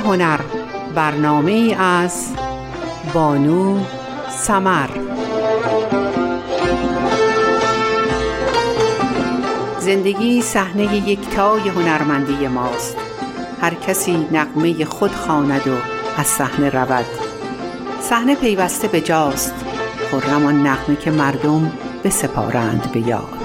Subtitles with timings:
[0.00, 0.40] هنر
[0.94, 2.28] برنامه از
[3.14, 3.78] بانو
[4.30, 4.88] سمر.
[9.78, 12.96] زندگی صحنه یکتای هنرمندی ماست.
[13.60, 15.74] هر کسی نقمه خود خواند و
[16.16, 17.06] از صحنه رود.
[18.00, 19.54] صحنه پیوسته به جاست.
[20.10, 21.72] خرم آن نغمه که مردم
[22.04, 23.39] بسپارند به یاد.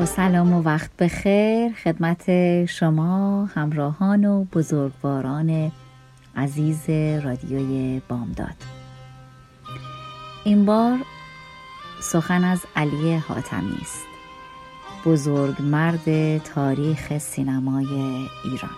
[0.00, 1.72] با سلام و وقت بخیر.
[1.72, 2.24] خدمت
[2.64, 5.72] شما همراهان و بزرگواران
[6.36, 6.90] عزیز
[7.24, 8.54] رادیوی بامداد.
[10.44, 10.98] این بار
[12.02, 14.04] سخن از علی حاتمی است.
[15.04, 17.86] بزرگ مرد تاریخ سینمای
[18.44, 18.76] ایران.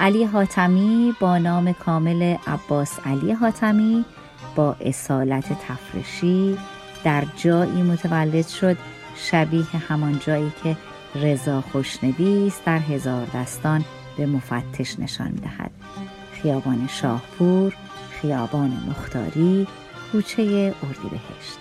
[0.00, 4.04] علی حاتمی با نام کامل عباس علی حاتمی
[4.56, 6.58] با اصالت تفرشی
[7.04, 8.76] در جایی متولد شد
[9.16, 10.76] شبیه همان جایی که
[11.14, 13.84] رضا خوشنویس در هزار دستان
[14.16, 15.70] به مفتش نشان می‌دهد.
[16.32, 17.74] خیابان شاهپور
[18.10, 19.66] خیابان مختاری
[20.12, 20.42] کوچه
[20.82, 21.58] اردیبهشت.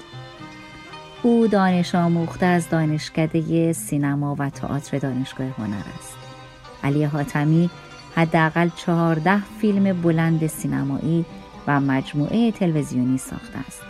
[1.24, 6.18] او دانش آموخته از دانشکده سینما و تئاتر دانشگاه هنر است.
[6.84, 7.70] علی حاتمی
[8.16, 11.26] حداقل چهارده فیلم بلند سینمایی
[11.68, 13.82] و مجموعه تلویزیونی ساخته است.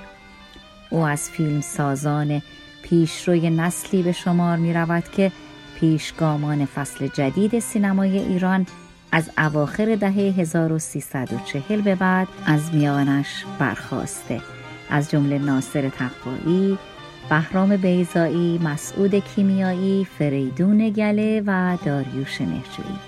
[0.89, 2.41] او از فیلم سازان
[2.83, 5.31] پیشروی نسلی به شمار می رود که
[5.75, 8.67] پیشگامان فصل جدید سینمای ایران
[9.11, 14.41] از اواخر دهه 1340 به بعد از میانش برخواسته
[14.89, 16.77] از جمله ناصر تقوایی،
[17.29, 22.99] بهرام بیزایی، مسعود کیمیایی، فریدون گله و داریوش نهجویی.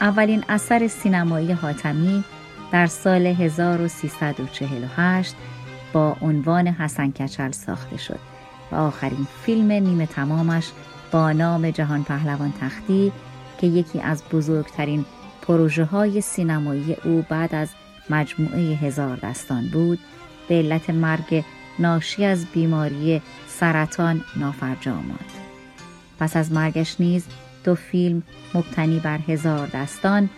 [0.00, 2.24] اولین اثر سینمایی حاتمی
[2.72, 5.34] در سال 1348
[5.92, 8.35] با عنوان حسن کچل ساخته شد
[8.72, 10.70] و آخرین فیلم نیمه تمامش
[11.10, 13.12] با نام جهان پهلوان تختی
[13.60, 15.04] که یکی از بزرگترین
[15.42, 17.68] پروژه های سینمایی او بعد از
[18.10, 19.98] مجموعه هزار دستان بود
[20.48, 21.44] به علت مرگ
[21.78, 25.30] ناشی از بیماری سرطان نافرجام ماند.
[26.18, 27.26] پس از مرگش نیز
[27.64, 28.22] دو فیلم
[28.54, 30.30] مبتنی بر هزار دستان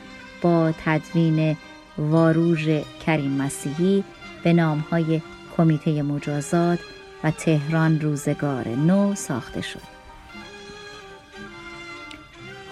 [0.43, 1.57] با تدوین
[1.99, 2.69] واروژ
[3.07, 4.05] کریم مسیحی
[4.45, 5.21] به نامهای
[5.57, 6.79] کمیته مجازات
[7.25, 9.99] و تهران روزگار نو ساخته شد.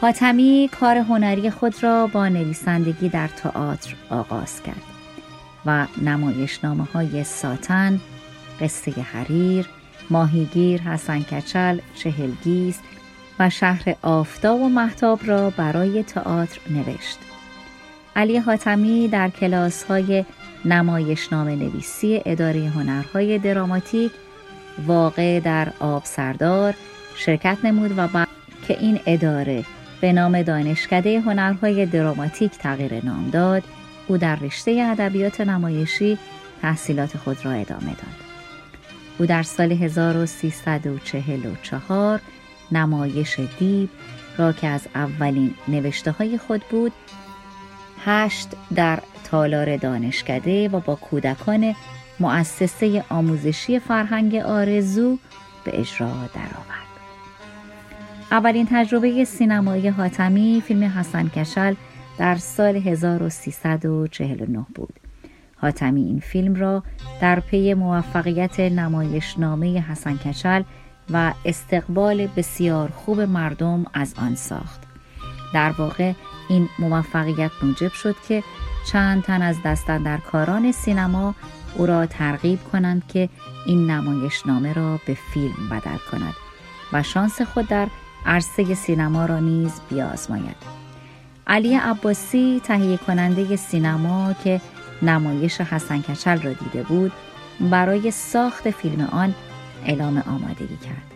[0.01, 4.83] حاتمی کار هنری خود را با نویسندگی در تئاتر آغاز کرد
[5.67, 8.01] و نمایشنامه های ساتن،
[8.61, 9.67] قصه حریر،
[10.11, 12.79] ماهیگیر حسن کچل، چهلگیز
[13.39, 17.19] و شهر آفتاب و محتاب را برای تئاتر نوشت.
[18.17, 20.25] علی حاتمی در کلاس های
[20.65, 24.13] نمایشنامه نویسی اداره هنرهای دراماتیک
[24.87, 26.75] واقع در آب سردار
[27.17, 28.29] شرکت نمود و بعد
[28.69, 29.65] که این اداره
[30.01, 33.63] به نام دانشکده هنرهای دراماتیک تغییر نام داد
[34.07, 36.19] او در رشته ادبیات نمایشی
[36.63, 38.27] تحصیلات خود را ادامه داد.
[39.19, 42.21] او در سال 1344
[42.73, 43.91] نمایش دیب
[44.39, 46.93] را که از اولین نوشته های خود بود
[48.05, 51.75] هشت در تالار دانشکده و با کودکان
[52.21, 55.19] مؤسسه آموزشی فرهنگ آرزو
[55.65, 56.87] به اجرا درآورد.
[58.31, 61.75] اولین تجربه سینمایی حاتمی فیلم حسن کشل
[62.19, 65.01] در سال 1349 بود.
[65.57, 66.83] حاتمی این فیلم را
[67.21, 70.63] در پی موفقیت نمایشنامه حسن کچل
[71.11, 74.81] و استقبال بسیار خوب مردم از آن ساخت.
[75.55, 76.13] در واقع
[76.49, 78.43] این موفقیت موجب شد که
[78.93, 79.57] چند تن از
[80.33, 81.35] کاران سینما
[81.79, 83.29] او را ترغیب کنند که
[83.67, 86.35] این نمایشنامه را به فیلم بدل کند
[86.93, 87.89] و شانس خود در
[88.27, 90.57] عرصه سینما را نیز بیازماید.
[91.47, 94.61] علی عباسی تهیه کننده سینما که
[95.03, 97.13] نمایش حسن کچل را دیده بود
[97.61, 99.35] برای ساخت فیلم آن
[99.85, 101.13] اعلام آمادگی کرد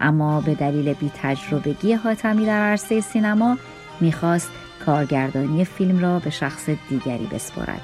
[0.00, 3.58] اما به دلیل بی تجربگی حاتمی در عرصه سینما
[4.00, 4.50] می‌خواست
[4.86, 7.80] کارگردانی فیلم را به شخص دیگری بسپرد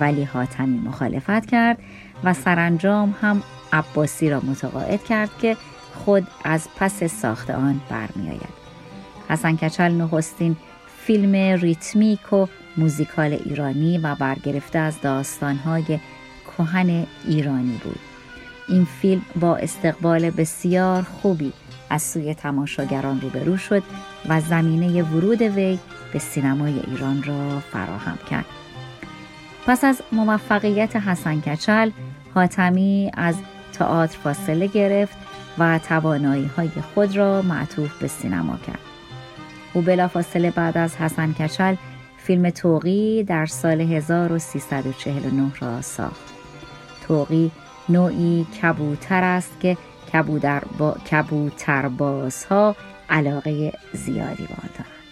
[0.00, 1.78] ولی حاتمی مخالفت کرد
[2.24, 3.42] و سرانجام هم
[3.72, 5.56] عباسی را متقاعد کرد که
[5.94, 8.64] خود از پس ساخت آن برمیآید.
[9.28, 10.56] حسن کچل نخستین
[11.06, 12.46] فیلم ریتمیک و
[12.76, 15.98] موزیکال ایرانی و برگرفته از داستانهای
[16.44, 17.98] کهن ایرانی بود.
[18.68, 21.52] این فیلم با استقبال بسیار خوبی
[21.90, 23.82] از سوی تماشاگران روبرو شد
[24.28, 25.78] و زمینه ورود وی
[26.12, 28.63] به سینمای ایران را فراهم کرد.
[29.66, 31.90] پس از موفقیت حسن کچل
[32.34, 33.36] حاتمی از
[33.72, 35.16] تئاتر فاصله گرفت
[35.58, 38.78] و توانایی های خود را معطوف به سینما کرد.
[39.72, 41.74] او بلافاصله بعد از حسن کچل
[42.16, 46.34] فیلم توقی در سال 1349 را ساخت.
[47.06, 47.50] توقی
[47.88, 49.76] نوعی کبوتر است که
[50.12, 52.76] کبوتر با کبوتربازها
[53.10, 55.03] علاقه زیادی با دارند.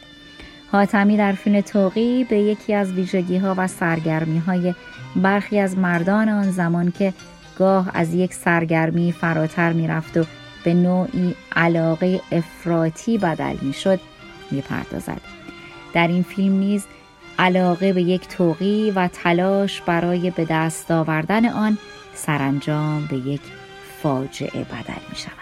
[0.73, 4.75] حاتمی در فیلم توقی به یکی از ویژگی ها و سرگرمی های
[5.17, 7.13] برخی از مردان آن زمان که
[7.59, 10.25] گاه از یک سرگرمی فراتر می‌رفت و
[10.65, 14.01] به نوعی علاقه افراطی بدل می‌شد
[14.51, 15.21] می‌پردازد
[15.95, 16.87] در این فیلم نیز
[17.39, 21.79] علاقه به یک توقی و تلاش برای به دست آوردن آن
[22.15, 23.41] سرانجام به یک
[24.03, 25.33] فاجعه بدل می شود.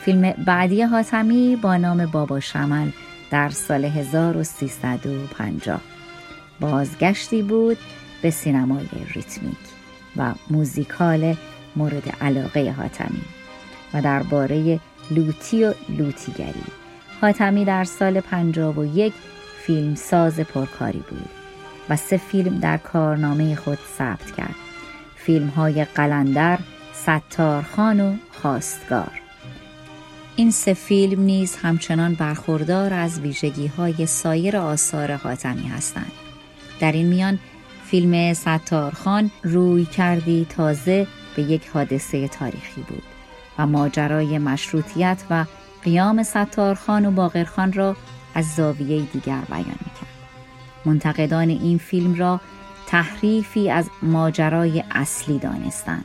[0.00, 2.90] فیلم بعدی حاتمی با نام بابا شمل
[3.36, 5.80] در سال 1350
[6.60, 7.78] بازگشتی بود
[8.22, 9.56] به سینمای ریتمیک
[10.16, 11.36] و موزیکال
[11.76, 13.22] مورد علاقه حاتمی
[13.94, 14.80] و درباره
[15.10, 16.64] لوتی و لوتیگری.
[17.20, 19.12] حاتمی در سال 51
[19.60, 21.30] فیلم ساز پرکاری بود
[21.88, 24.56] و سه فیلم در کارنامه خود ثبت کرد.
[25.16, 26.58] فیلم های قلندر،
[26.94, 29.25] ستارخان و خواستگار.
[30.38, 36.12] این سه فیلم نیز همچنان برخوردار از ویژگی های سایر آثار حاتمی هستند.
[36.80, 37.38] در این میان
[37.84, 41.06] فیلم ستارخان روی کردی تازه
[41.36, 43.02] به یک حادثه تاریخی بود
[43.58, 45.44] و ماجرای مشروطیت و
[45.82, 47.96] قیام ستارخان و باقرخان را
[48.34, 50.16] از زاویه دیگر بیان می‌کرد.
[50.84, 52.40] منتقدان این فیلم را
[52.86, 56.04] تحریفی از ماجرای اصلی دانستند.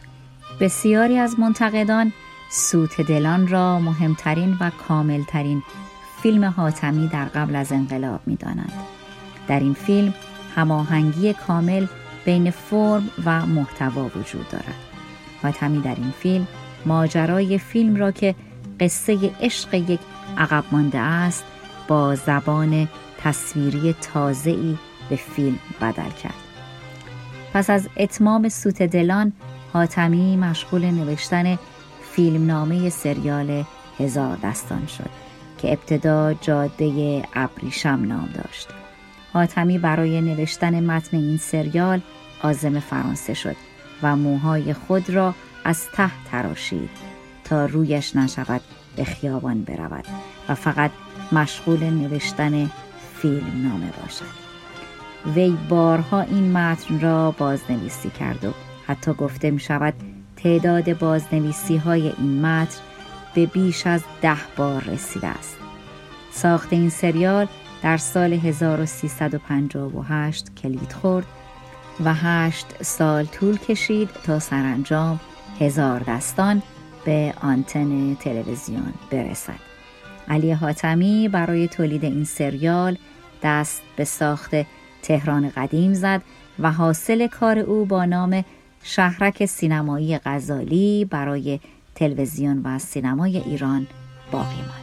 [0.59, 2.13] بسیاری از منتقدان
[2.49, 5.63] سوت دلان را مهمترین و کاملترین
[6.21, 9.00] فیلم حاتمی در قبل از انقلاب می دانند.
[9.47, 10.13] در این فیلم
[10.55, 11.85] هماهنگی کامل
[12.25, 14.75] بین فرم و محتوا وجود دارد.
[15.43, 16.47] حاتمی در این فیلم
[16.85, 18.35] ماجرای فیلم را که
[18.79, 19.99] قصه عشق یک
[20.37, 21.43] عقب مانده است
[21.87, 24.77] با زبان تصویری تازه‌ای
[25.09, 26.33] به فیلم بدل کرد.
[27.53, 29.33] پس از اتمام سوت دلان
[29.73, 31.59] حاتمی مشغول نوشتن
[32.11, 33.63] فیلمنامه سریال
[33.99, 35.09] هزار دستان شد
[35.57, 38.80] که ابتدا جاده ابریشم نام داشت.
[39.33, 42.01] حاتمی برای نوشتن متن این سریال
[42.43, 43.55] آزم فرانسه شد
[44.03, 46.89] و موهای خود را از ته تراشید
[47.43, 48.61] تا رویش نشود
[48.95, 50.05] به خیابان برود
[50.49, 50.91] و فقط
[51.31, 52.71] مشغول نوشتن
[53.21, 54.41] فیلم نامه باشد.
[55.35, 58.51] وی بارها این متن را بازنویسی کرد و
[58.87, 59.93] حتی گفته می شود
[60.35, 62.79] تعداد بازنویسی های این متن
[63.35, 65.57] به بیش از ده بار رسیده است.
[66.31, 67.47] ساخت این سریال
[67.83, 71.25] در سال 1358 کلید خورد
[72.05, 75.19] و هشت سال طول کشید تا سرانجام
[75.59, 76.61] هزار دستان
[77.05, 79.59] به آنتن تلویزیون برسد.
[80.27, 82.97] علی حاتمی برای تولید این سریال
[83.43, 84.51] دست به ساخت
[85.01, 86.21] تهران قدیم زد
[86.59, 88.45] و حاصل کار او با نام
[88.83, 91.59] شهرک سینمایی غزالی برای
[91.95, 93.87] تلویزیون و سینمای ایران
[94.31, 94.80] باقی ماند.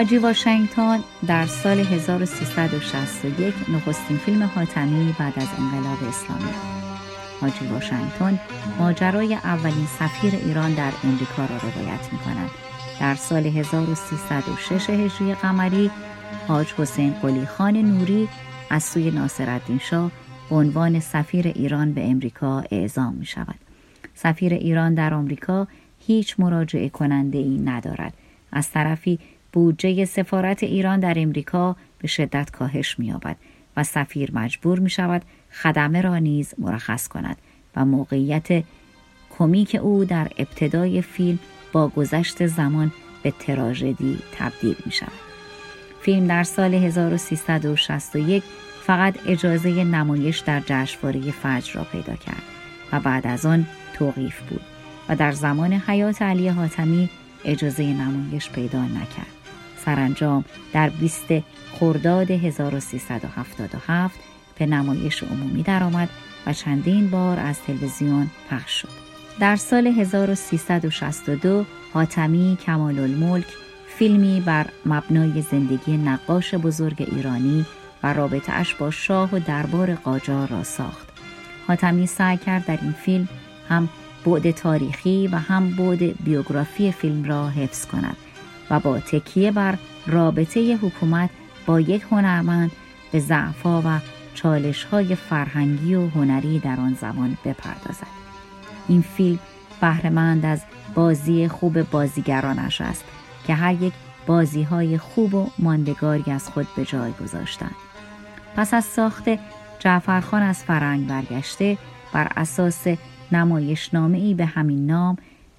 [0.00, 6.52] حاجی واشنگتن در سال 1361 نخستین فیلم حاتمی بعد از انقلاب اسلامی
[7.40, 8.40] حاجی واشنگتن
[8.78, 12.50] ماجرای اولین سفیر ایران در امریکا را روایت می کند.
[13.00, 15.90] در سال 1306 هجری قمری
[16.48, 18.28] حاج حسین قلی خان نوری
[18.70, 20.10] از سوی ناصرالدین شاه
[20.50, 23.58] به عنوان سفیر ایران به امریکا اعزام می شود.
[24.14, 25.66] سفیر ایران در آمریکا
[26.06, 28.14] هیچ مراجعه کننده ای ندارد.
[28.52, 29.18] از طرفی
[29.52, 33.36] بودجه سفارت ایران در امریکا به شدت کاهش می‌یابد
[33.76, 35.22] و سفیر مجبور می شود
[35.62, 37.36] خدمه را نیز مرخص کند
[37.76, 38.64] و موقعیت
[39.38, 41.38] کمیک او در ابتدای فیلم
[41.72, 42.92] با گذشت زمان
[43.22, 45.12] به تراژدی تبدیل می شود.
[46.02, 48.42] فیلم در سال 1361
[48.82, 52.42] فقط اجازه نمایش در جشنواره فجر را پیدا کرد
[52.92, 54.60] و بعد از آن توقیف بود
[55.08, 57.10] و در زمان حیات علی حاتمی
[57.44, 59.40] اجازه نمایش پیدا نکرد.
[59.84, 61.24] سرانجام در 20
[61.72, 64.20] خرداد 1377
[64.58, 66.08] به نمایش عمومی درآمد
[66.46, 68.88] و چندین بار از تلویزیون پخش شد.
[69.40, 73.46] در سال 1362 حاتمی کمال الملک
[73.86, 77.66] فیلمی بر مبنای زندگی نقاش بزرگ ایرانی
[78.02, 81.08] و رابطه اش با شاه و دربار قاجار را ساخت.
[81.66, 83.28] حاتمی سعی کرد در این فیلم
[83.68, 83.88] هم
[84.26, 88.16] بعد تاریخی و هم بعد بیوگرافی فیلم را حفظ کند
[88.70, 91.30] و با تکیه بر رابطه حکومت
[91.66, 92.70] با یک هنرمند
[93.12, 94.00] به ضعفا و
[94.34, 98.20] چالش های فرهنگی و هنری در آن زمان بپردازد.
[98.88, 99.38] این فیلم
[99.80, 100.62] بهرهمند از
[100.94, 103.04] بازی خوب بازیگرانش است
[103.46, 103.92] که هر یک
[104.26, 107.74] بازی های خوب و ماندگاری از خود به جای گذاشتند.
[108.56, 109.24] پس از ساخت
[109.78, 111.78] جعفرخان از فرنگ برگشته
[112.12, 112.86] بر اساس
[113.32, 115.16] نمایشنامه ای به همین نام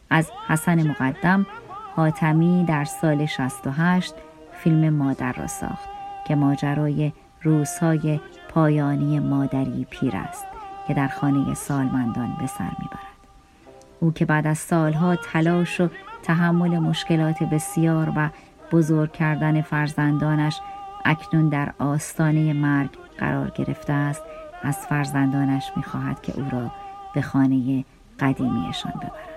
[0.10, 1.46] از حسن مقدم
[1.96, 4.14] حاتمی در سال 68
[4.54, 5.90] فیلم مادر را ساخت
[6.28, 7.12] که ماجرای
[7.44, 10.46] روزهای پایانی مادری پیر است
[10.88, 13.12] که در خانه سالمندان به سر می‌برد.
[14.00, 15.90] او که بعد از سالها تلاش و
[16.24, 18.30] تحمل مشکلات بسیار و
[18.72, 20.60] بزرگ کردن فرزندانش
[21.06, 24.22] اکنون در آستانه مرگ قرار گرفته است
[24.64, 26.72] از فرزندانش می‌خواهد که او را
[27.16, 27.86] به خانه
[28.20, 29.32] قدیمیشان ببرد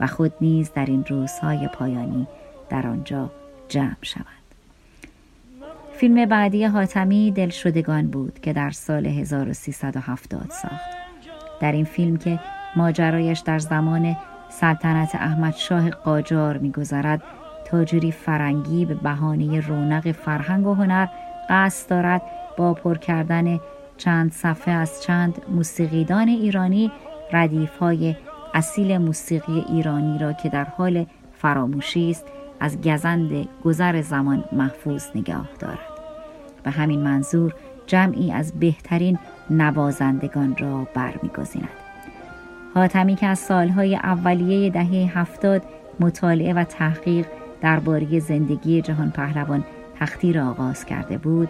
[0.00, 2.26] و خود نیز در این روزهای پایانی
[2.68, 3.30] در آنجا
[3.68, 4.24] جمع شود
[5.96, 11.00] فیلم بعدی حاتمی دلشدگان بود که در سال 1370 ساخت.
[11.60, 12.40] در این فیلم که
[12.76, 14.16] ماجرایش در زمان
[14.48, 17.22] سلطنت احمد شاه قاجار میگذرد
[17.64, 21.06] تاجری فرنگی به بهانه رونق فرهنگ و هنر
[21.50, 22.22] قصد دارد
[22.56, 23.60] با پر کردن
[23.96, 26.92] چند صفحه از چند موسیقیدان ایرانی
[27.32, 28.16] ردیف های
[28.54, 32.24] اصیل موسیقی ایرانی را که در حال فراموشی است
[32.60, 35.78] از گزند گذر زمان محفوظ نگاه دارد.
[36.62, 37.54] به همین منظور
[37.86, 39.18] جمعی از بهترین
[39.50, 41.68] نوازندگان را برمیگزیند.
[42.74, 45.62] حاتمی که از سالهای اولیه دهه هفتاد
[46.00, 47.26] مطالعه و تحقیق
[47.60, 49.64] درباره زندگی جهان پهلوان
[50.00, 51.48] تختی را آغاز کرده بود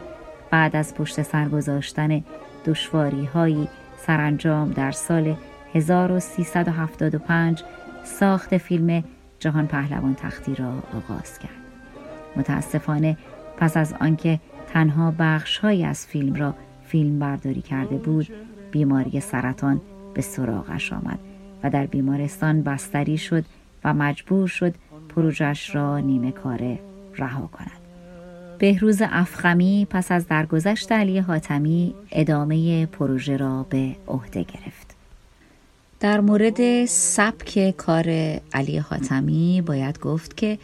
[0.50, 2.24] بعد از پشت سر گذاشتن
[2.66, 3.68] دشواری هایی
[4.06, 5.36] سرانجام در سال
[5.74, 7.62] 1375
[8.04, 9.04] ساخت فیلم
[9.38, 11.50] جهان پهلوان تختی را آغاز کرد
[12.36, 13.16] متاسفانه
[13.56, 14.40] پس از آنکه
[14.72, 16.54] تنها بخشهایی از فیلم را
[16.86, 18.28] فیلم برداری کرده بود
[18.70, 19.80] بیماری سرطان
[20.14, 21.18] به سراغش آمد
[21.62, 23.44] و در بیمارستان بستری شد
[23.84, 24.74] و مجبور شد
[25.08, 26.78] پروژش را نیمه کاره
[27.16, 27.80] رها کند.
[28.58, 34.89] بهروز افخمی پس از درگذشت علی حاتمی ادامه پروژه را به عهده گرفت.
[36.00, 38.08] در مورد سبک کار
[38.52, 40.58] علی حاتمی باید گفت که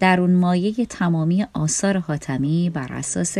[0.00, 3.36] در اون مایه تمامی آثار حاتمی بر اساس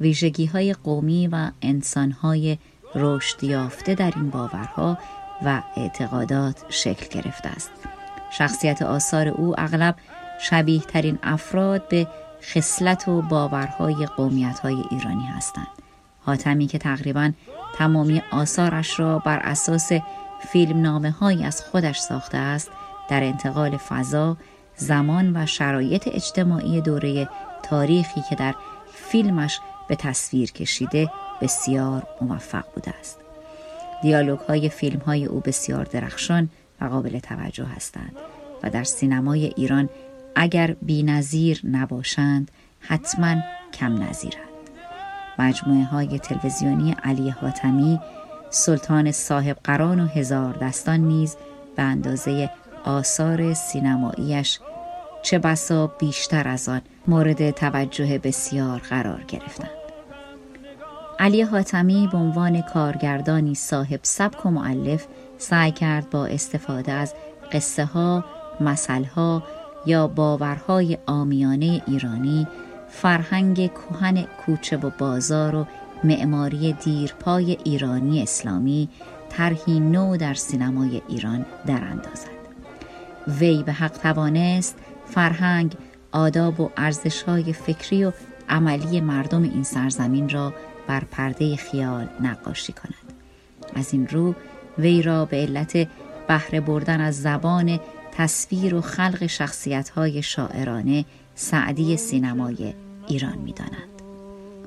[0.00, 2.58] ویژگی های قومی و انسان های
[2.94, 4.98] رشد یافته در این باورها
[5.44, 7.70] و اعتقادات شکل گرفته است.
[8.30, 9.96] شخصیت آثار او اغلب
[10.40, 12.06] شبیه ترین افراد به
[12.42, 15.66] خصلت و باورهای قومیت های ایرانی هستند.
[16.20, 17.32] حاتمی که تقریبا
[17.74, 19.92] تمامی آثارش را بر اساس
[20.40, 22.70] فیلم نامه های از خودش ساخته است
[23.08, 24.36] در انتقال فضا
[24.76, 27.28] زمان و شرایط اجتماعی دوره
[27.62, 28.54] تاریخی که در
[28.92, 33.18] فیلمش به تصویر کشیده بسیار موفق بوده است.
[34.02, 36.48] دیالوگ های فیلم های او بسیار درخشان
[36.80, 38.16] و قابل توجه هستند
[38.62, 39.88] و در سینمای ایران
[40.34, 43.34] اگر بی نظیر نباشند حتما
[43.74, 44.48] کم نظیرند.
[45.38, 48.00] مجموعه های تلویزیونی علی حاتمی
[48.50, 51.36] سلطان صاحب قران و هزار دستان نیز
[51.76, 52.50] به اندازه
[52.84, 54.58] آثار سینماییش
[55.22, 59.70] چه بسا بیشتر از آن مورد توجه بسیار قرار گرفتند.
[61.18, 65.06] علی حاتمی به عنوان کارگردانی صاحب سبک و معلف
[65.38, 67.14] سعی کرد با استفاده از
[67.52, 68.24] قصه ها،
[68.60, 69.42] مسئله ها
[69.86, 72.46] یا باورهای آمیانه ایرانی
[72.88, 75.66] فرهنگ کهن کوچه و بازار و
[76.04, 78.88] معماری دیرپای ایرانی اسلامی
[79.28, 82.38] طرحی نو در سینمای ایران در اندازد.
[83.40, 84.76] وی به حق توانست
[85.06, 85.72] فرهنگ،
[86.12, 88.12] آداب و ارزشهای فکری و
[88.48, 90.54] عملی مردم این سرزمین را
[90.86, 93.12] بر پرده خیال نقاشی کند.
[93.74, 94.34] از این رو
[94.78, 95.88] وی را به علت
[96.28, 97.80] بهره بردن از زبان
[98.12, 102.74] تصویر و خلق شخصیت‌های شاعرانه سعدی سینمای
[103.08, 104.02] ایران می‌دانند.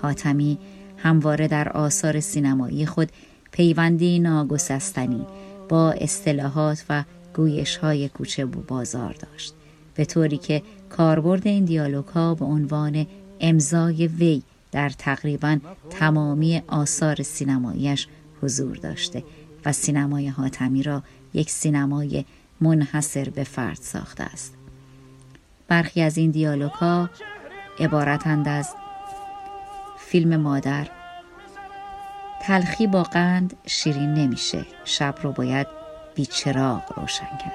[0.02, 0.58] حاتمی
[1.04, 3.10] همواره در آثار سینمایی خود
[3.52, 5.26] پیوندی ناگسستنی
[5.70, 9.54] با اصطلاحات و گویش های کوچه و بازار داشت.
[9.96, 13.08] به طوری که کاربرد این دیالوگ ها به عنوان
[13.40, 15.58] امضای وی در تقریبا
[15.90, 18.08] تمامی آثار سینماییش
[18.42, 19.24] حضور داشته
[19.66, 22.26] و سینمای حاتمی را یک سینمای
[22.62, 24.54] منحصر به فرد ساخته است.
[25.68, 27.10] برخی از این دیالوگ ها
[27.80, 28.76] عبارتند از
[30.12, 30.88] فیلم مادر.
[32.42, 34.66] تلخی با قند شیرین نمیشه.
[34.86, 35.68] شب رو باید
[36.16, 37.54] بیچراغ روشن کرد.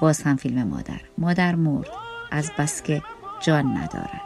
[0.00, 1.00] باز هم فیلم مادر.
[1.18, 1.88] مادر مرد.
[2.30, 3.02] از بس که
[3.40, 4.20] جان ندارد.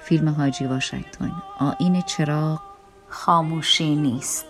[0.00, 1.32] فیلم حاجی واشنگتن.
[1.58, 2.60] آین چراغ
[3.08, 4.46] خاموشی نیست.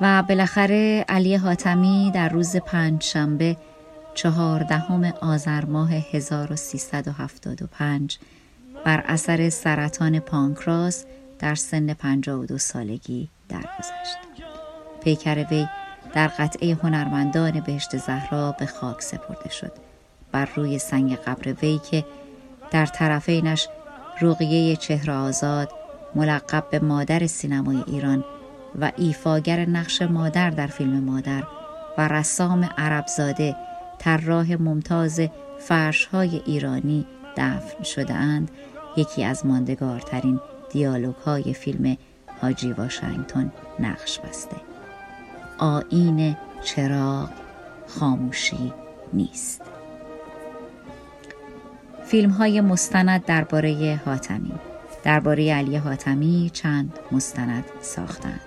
[0.00, 3.56] و بالاخره علی حاتمی در روز پنج شنبه
[4.18, 8.18] چهاردهم آذر ماه 1375
[8.84, 11.04] بر اثر سرطان پانکراس
[11.38, 14.16] در سن 52 سالگی درگذشت.
[15.04, 15.66] پیکر وی
[16.14, 19.72] در قطعه هنرمندان بهشت زهرا به خاک سپرده شد.
[20.32, 22.04] بر روی سنگ قبر وی که
[22.70, 23.68] در طرفینش
[24.20, 25.70] رقیه چهره آزاد
[26.14, 28.24] ملقب به مادر سینمای ایران
[28.80, 31.42] و ایفاگر نقش مادر در فیلم مادر
[31.98, 33.56] و رسام عربزاده
[33.98, 35.20] طراح ممتاز
[35.58, 37.06] فرشهای ایرانی
[37.36, 38.50] دفن شده اند
[38.96, 40.40] یکی از ماندگارترین
[40.72, 41.96] دیالوگ های فیلم
[42.40, 44.56] حاجی واشنگتن نقش بسته.
[45.58, 47.30] آین چراغ
[47.86, 48.72] خاموشی
[49.12, 49.62] نیست.
[52.04, 54.52] فیلم های مستند درباره حاتمی.
[55.02, 58.40] درباره علی حاتمی چند مستند ساختند.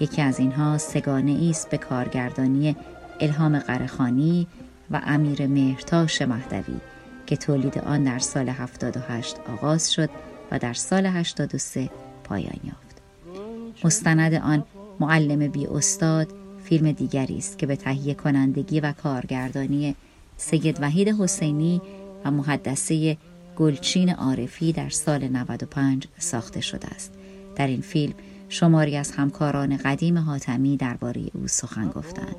[0.00, 2.76] یکی از اینها سگانه است به کارگردانی
[3.20, 4.46] الهام قرخانی
[4.90, 6.80] و امیر مهرتاش مهدوی
[7.26, 10.10] که تولید آن در سال 78 آغاز شد
[10.50, 11.90] و در سال 83
[12.24, 13.02] پایان یافت.
[13.84, 14.64] مستند آن
[15.00, 16.28] معلم بی استاد
[16.64, 19.96] فیلم دیگری است که به تهیه کنندگی و کارگردانی
[20.36, 21.82] سید وحید حسینی
[22.24, 23.16] و محدثه
[23.56, 27.12] گلچین عارفی در سال 95 ساخته شده است.
[27.56, 28.14] در این فیلم
[28.48, 32.36] شماری از همکاران قدیم حاتمی درباره او سخن گفتند.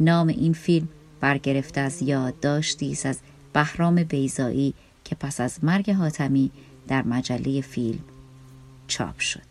[0.00, 0.88] نام این فیلم
[1.20, 3.18] برگرفته از یادداشتی است از
[3.52, 4.74] بهرام بیزایی
[5.04, 6.50] که پس از مرگ حاتمی
[6.88, 8.04] در مجله فیلم
[8.88, 9.42] چاپ شد.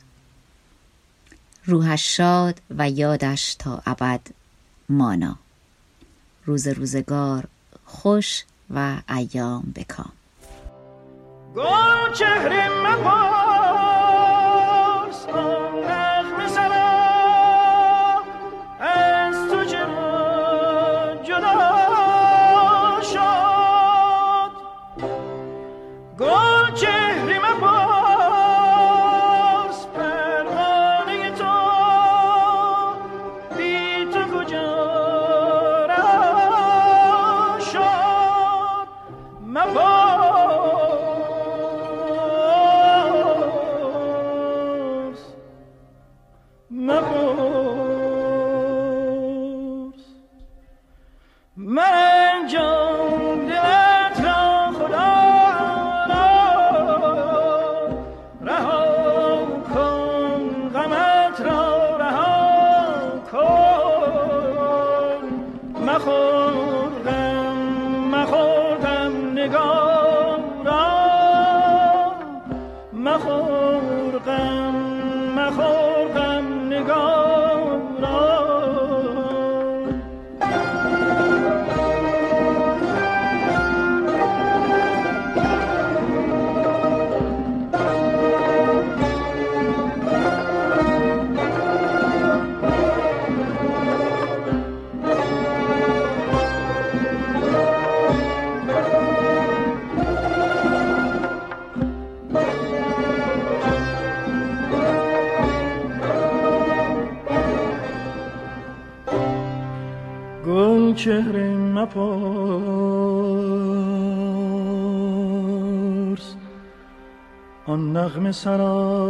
[1.66, 4.22] روحش شاد و یادش تا ابد
[4.90, 5.38] مانا.
[6.46, 7.48] روز روزگار
[7.86, 10.12] خوش و ایام بکام
[11.56, 13.36] گل چهره مخور
[15.34, 15.55] غم
[111.06, 111.96] چهره مپرس.
[117.66, 119.06] آن نغمه سرا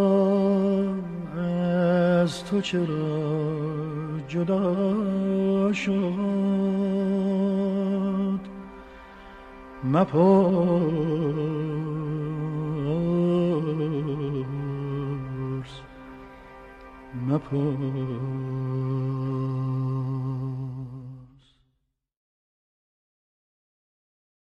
[2.21, 3.49] از تو چرا
[4.27, 5.91] جدا شد؟
[9.83, 10.11] مپرس.
[17.27, 18.44] مپرس.